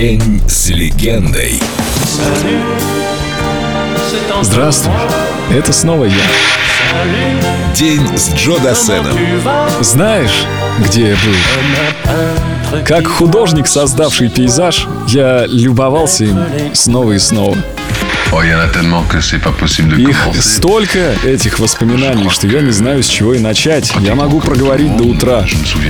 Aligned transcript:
День 0.00 0.40
с 0.46 0.68
легендой. 0.68 1.60
Здравствуй, 4.42 4.94
это 5.50 5.72
снова 5.72 6.04
я. 6.04 6.14
День 7.74 8.16
с 8.16 8.32
Джо 8.32 8.60
Дассеном. 8.60 9.18
Знаешь, 9.80 10.44
где 10.86 11.08
я 11.08 11.16
был? 11.16 12.84
Как 12.86 13.08
художник, 13.08 13.66
создавший 13.66 14.30
пейзаж, 14.30 14.86
я 15.08 15.46
любовался 15.46 16.26
им 16.26 16.44
снова 16.74 17.10
и 17.10 17.18
снова. 17.18 17.56
De 18.30 20.10
Их 20.10 20.42
столько, 20.42 21.14
этих 21.24 21.58
воспоминаний, 21.58 22.28
что 22.28 22.46
я 22.46 22.60
не 22.60 22.72
знаю, 22.72 23.02
с 23.02 23.06
чего 23.06 23.32
и 23.32 23.38
начать. 23.38 23.90
Я 24.00 24.14
могу 24.14 24.40
проговорить 24.40 24.94
до 24.98 25.04
утра. 25.04 25.46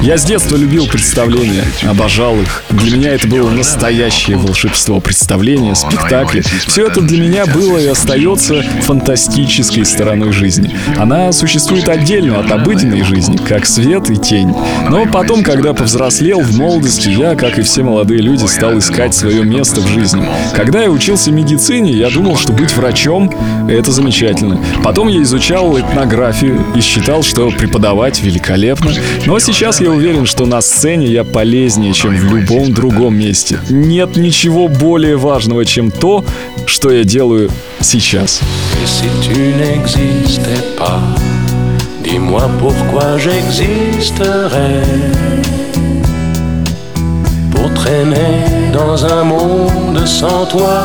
Я 0.00 0.16
с 0.16 0.24
детства 0.24 0.56
любил 0.56 0.86
представления, 0.86 1.64
обожал 1.82 2.40
их. 2.40 2.64
Для 2.70 2.96
меня 2.96 3.10
это 3.14 3.28
было 3.28 3.50
настоящее 3.50 4.38
волшебство. 4.38 4.98
Представления, 5.00 5.74
спектакли. 5.74 6.42
Все 6.66 6.86
это 6.86 7.02
для 7.02 7.20
меня 7.20 7.44
было 7.44 7.76
и 7.76 7.86
остается 7.86 8.62
фантастической 8.80 9.84
стороной 9.84 10.32
жизни. 10.32 10.74
Она 10.96 11.32
существует 11.32 11.90
отдельно 11.90 12.40
от 12.40 12.50
обыденной 12.50 13.02
жизни, 13.02 13.36
как 13.36 13.66
свет 13.66 14.08
и 14.08 14.16
тень. 14.16 14.54
Но 14.88 15.04
потом, 15.04 15.42
когда 15.42 15.74
повзрослел 15.74 16.40
в 16.40 16.56
молодости, 16.56 17.10
я, 17.10 17.34
как 17.34 17.58
и 17.58 17.62
все 17.62 17.82
молодые 17.82 18.22
люди, 18.22 18.46
стал 18.46 18.78
искать 18.78 19.14
свое 19.14 19.44
место 19.44 19.82
в 19.82 19.88
жизни. 19.88 20.26
Когда 20.56 20.82
я 20.82 20.90
учился 20.90 21.30
медицине, 21.30 21.92
я 21.92 22.08
думал, 22.08 22.21
что 22.36 22.52
быть 22.52 22.74
врачом— 22.74 23.30
это 23.68 23.92
замечательно. 23.92 24.58
Потом 24.82 25.08
я 25.08 25.22
изучал 25.22 25.78
этнографию 25.78 26.64
и 26.74 26.80
считал, 26.80 27.22
что 27.22 27.50
преподавать 27.50 28.22
великолепно. 28.22 28.92
Но 29.26 29.38
сейчас 29.38 29.80
я 29.80 29.90
уверен, 29.90 30.26
что 30.26 30.46
на 30.46 30.60
сцене 30.60 31.06
я 31.06 31.24
полезнее, 31.24 31.92
чем 31.92 32.16
в 32.16 32.24
любом 32.34 32.72
другом 32.72 33.16
месте. 33.16 33.58
Нет 33.68 34.16
ничего 34.16 34.68
более 34.68 35.16
важного, 35.16 35.64
чем 35.64 35.90
то, 35.90 36.24
что 36.66 36.90
я 36.90 37.04
делаю 37.04 37.50
сейчас. 37.80 38.40
Dis-moi 42.02 42.42
pourquoi 42.58 43.16
j'existerais. 43.16 44.82
Pour 47.52 47.72
traîner 47.74 48.70
dans 48.72 49.04
un 49.04 49.22
monde 49.22 50.04
sans 50.04 50.44
toi, 50.46 50.84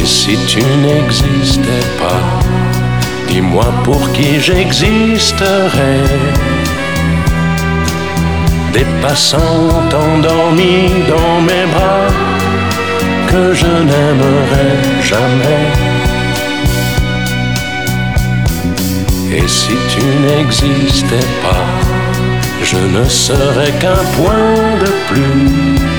Et 0.00 0.06
si 0.06 0.36
tu 0.46 0.60
n'existais 0.84 1.86
pas, 1.98 2.22
dis-moi 3.26 3.66
pour 3.84 4.00
qui 4.12 4.38
j'existerais. 4.40 6.04
Des 8.72 8.86
passants 9.02 9.68
endormis 10.06 10.90
dans 11.08 11.40
mes 11.40 11.66
bras 11.74 12.08
que 13.26 13.54
je 13.54 13.72
n'aimerai 13.88 14.70
jamais. 15.02 15.64
Et 19.36 19.48
si 19.48 19.76
tu 19.92 20.04
n'existais 20.26 21.28
pas, 21.42 21.66
je 22.62 22.78
ne 22.96 23.04
serais 23.08 23.72
qu'un 23.80 24.04
point 24.16 24.58
de 24.84 24.90
plus 25.08 25.97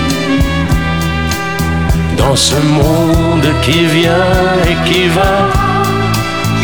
dans 2.29 2.35
ce 2.35 2.55
monde 2.55 3.47
qui 3.63 3.85
vient 3.85 4.35
et 4.69 4.77
qui 4.87 5.07
va. 5.07 5.33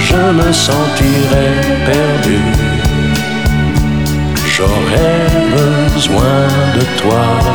Je 0.08 0.22
me 0.40 0.52
sentirais 0.54 1.56
perdu. 1.90 2.40
J'aurais 4.54 5.26
besoin 5.58 6.42
de 6.76 6.84
toi. 7.02 7.55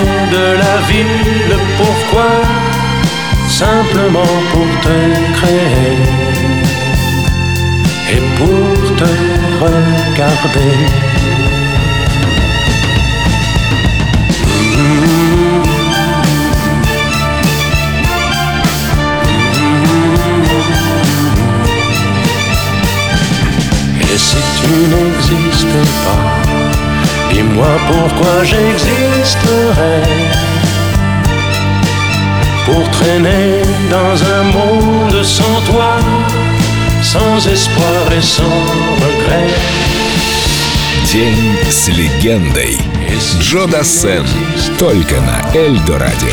pour 4.09 4.67
te 4.81 4.97
créer 5.37 5.97
et 8.11 8.21
pour 8.37 8.95
te 8.97 9.11
regarder. 9.61 10.75
Et 24.01 24.17
si 24.17 24.37
tu 24.57 24.71
n'existais 24.91 25.87
pas, 26.03 26.41
Dis-moi 27.33 27.67
pourquoi 27.87 28.43
j'existerais 28.43 30.03
Pour 32.71 32.89
traîner 32.91 33.61
dans 33.89 34.23
un 34.23 34.43
monde 34.43 35.23
sans 35.23 35.61
toi 35.69 35.97
Sans 37.01 37.45
espoir 37.45 38.13
et 38.17 38.21
sans 38.21 38.59
regret 39.03 39.49
День 41.11 41.57
с 41.69 41.89
легендой. 41.89 42.77
Джо 43.41 43.67
Дассен. 43.67 44.25
Только 44.79 45.15
на 45.19 45.41
Эльдо 45.53 45.99
Радио. 45.99 46.29